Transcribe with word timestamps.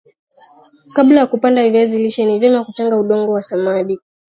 kabla 0.93 1.19
ya 1.19 1.27
kupada 1.27 1.69
viazi 1.69 1.97
lishe 1.97 2.25
ni 2.25 2.39
vyema 2.39 2.65
kuchanganya 2.65 3.01
udongo 3.01 3.35
na 3.35 3.41
samadi 3.41 3.99